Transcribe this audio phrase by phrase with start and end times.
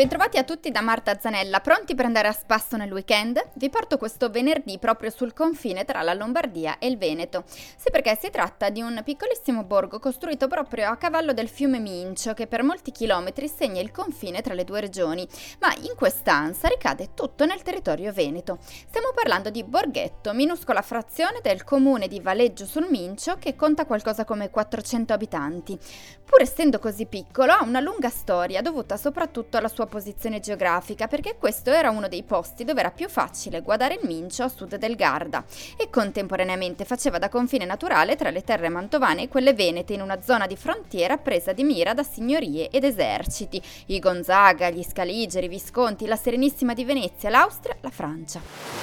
[0.00, 3.38] Bentrovati a tutti da Marta Zanella, pronti per andare a spasso nel weekend?
[3.56, 7.44] Vi porto questo venerdì proprio sul confine tra la Lombardia e il Veneto.
[7.46, 12.32] Sì, perché si tratta di un piccolissimo borgo costruito proprio a cavallo del fiume Mincio
[12.32, 17.10] che per molti chilometri segna il confine tra le due regioni, ma in quest'ansa ricade
[17.12, 18.56] tutto nel territorio veneto.
[18.62, 24.24] Stiamo parlando di Borghetto, minuscola frazione del comune di Valeggio sul Mincio che conta qualcosa
[24.24, 25.78] come 400 abitanti.
[26.24, 31.36] Pur essendo così piccolo, ha una lunga storia dovuta soprattutto alla sua posizione geografica, perché
[31.38, 34.96] questo era uno dei posti dove era più facile guardare il Mincio a sud del
[34.96, 35.44] Garda
[35.76, 40.22] e contemporaneamente faceva da confine naturale tra le terre mantovane e quelle venete in una
[40.22, 45.50] zona di frontiera presa di mira da signorie ed eserciti, i Gonzaga, gli Scaligeri, i
[45.50, 48.79] Visconti, la Serenissima di Venezia, l'Austria, la Francia.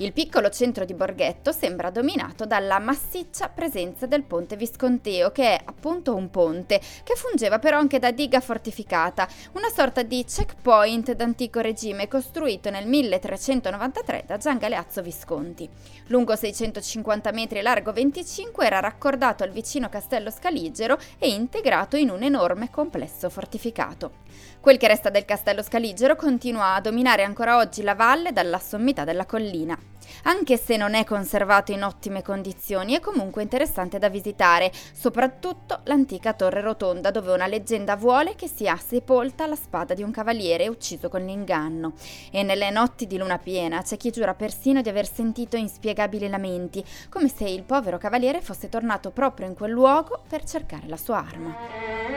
[0.00, 5.60] Il piccolo centro di Borghetto sembra dominato dalla massiccia presenza del ponte Visconteo, che è
[5.64, 11.58] appunto un ponte, che fungeva però anche da diga fortificata, una sorta di checkpoint d'antico
[11.58, 15.68] regime costruito nel 1393 da Gian Galeazzo Visconti.
[16.06, 22.10] Lungo 650 metri e largo 25 era raccordato al vicino castello Scaligero e integrato in
[22.10, 24.12] un enorme complesso fortificato.
[24.60, 29.02] Quel che resta del castello Scaligero continua a dominare ancora oggi la valle dalla sommità
[29.02, 29.87] della collina.
[30.24, 36.32] Anche se non è conservato in ottime condizioni, è comunque interessante da visitare, soprattutto l'antica
[36.32, 41.08] torre rotonda dove una leggenda vuole che sia sepolta la spada di un cavaliere ucciso
[41.08, 41.92] con l'inganno.
[42.30, 46.84] E nelle notti di luna piena c'è chi giura persino di aver sentito inspiegabili lamenti,
[47.08, 51.18] come se il povero cavaliere fosse tornato proprio in quel luogo per cercare la sua
[51.18, 52.07] arma.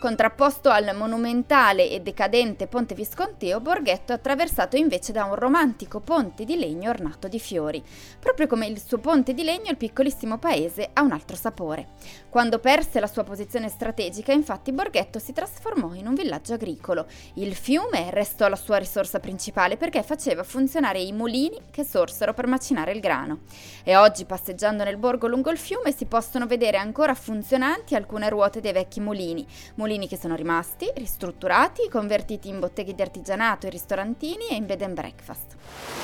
[0.00, 6.46] Contrapposto al monumentale e decadente ponte Visconteo, Borghetto è attraversato invece da un romantico ponte
[6.46, 7.84] di legno ornato di fiori.
[8.18, 11.88] Proprio come il suo ponte di legno, il piccolissimo paese ha un altro sapore.
[12.30, 17.04] Quando perse la sua posizione strategica, infatti, Borghetto si trasformò in un villaggio agricolo.
[17.34, 22.46] Il fiume restò la sua risorsa principale perché faceva funzionare i mulini che sorsero per
[22.46, 23.40] macinare il grano.
[23.84, 28.60] E oggi, passeggiando nel borgo lungo il fiume, si possono vedere ancora funzionanti alcune ruote
[28.60, 33.70] dei vecchi mulini, mulini mulini che sono rimasti, ristrutturati, convertiti in botteghe di artigianato e
[33.70, 35.99] ristorantini e in bed and breakfast.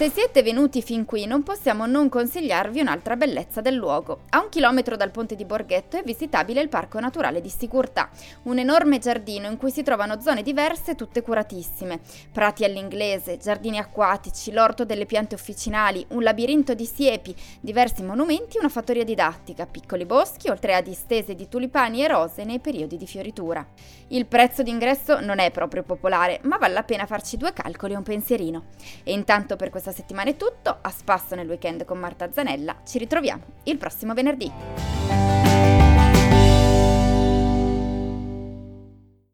[0.00, 4.22] Se siete venuti fin qui non possiamo non consigliarvi un'altra bellezza del luogo.
[4.30, 8.08] A un chilometro dal ponte di Borghetto è visitabile il Parco Naturale di Sigurtà,
[8.44, 12.00] un enorme giardino in cui si trovano zone diverse tutte curatissime.
[12.32, 18.70] Prati all'inglese, giardini acquatici, l'orto delle piante officinali, un labirinto di siepi, diversi monumenti una
[18.70, 23.66] fattoria didattica, piccoli boschi, oltre a distese di tulipani e rose nei periodi di fioritura.
[24.08, 27.96] Il prezzo d'ingresso non è proprio popolare, ma vale la pena farci due calcoli e
[27.96, 28.64] un pensierino.
[29.04, 32.76] E intanto per questa questa settimana è tutto, a spasso nel weekend con Marta Zanella,
[32.84, 35.29] ci ritroviamo il prossimo venerdì.